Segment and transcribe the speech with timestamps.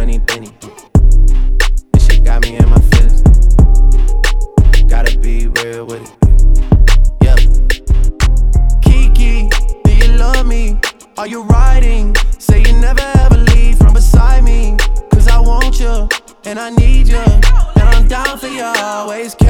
[0.00, 0.48] money Benny.
[1.92, 3.20] This shit got me in my feelings.
[4.88, 6.14] Gotta be real with it.
[8.80, 9.50] Kiki,
[9.84, 10.80] do you love me?
[11.18, 12.16] Are you riding?
[12.38, 14.74] Say you never ever leave from beside me.
[15.12, 16.08] Cause I want you,
[16.46, 19.34] and I need you, and I'm down for you always.
[19.34, 19.49] Care.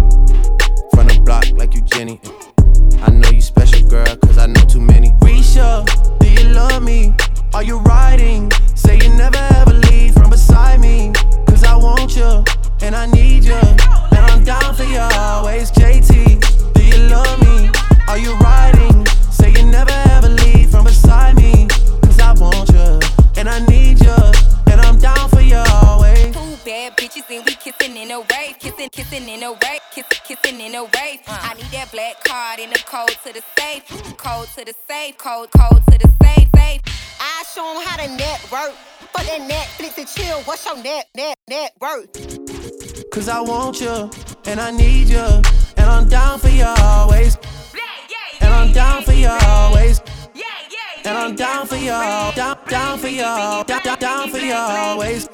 [28.91, 31.19] Kissing, kissing in a rave, kissing, kissing in a rave.
[31.27, 31.39] Uh.
[31.41, 35.17] I need that black card in the code to the safe, code to the safe,
[35.17, 36.81] code, code to the safe, safe.
[37.19, 38.75] I show 'em how to network.
[39.13, 42.09] For that Netflix and chill, what's your net, net, net worth?
[43.11, 44.09] Cause I want you,
[44.45, 45.27] and I need you.
[45.77, 47.37] And I'm down for you always.
[48.39, 50.01] And I'm down for you always.
[51.03, 51.89] And I'm down for you,
[52.35, 55.27] down, down for you, down, down, down for you always.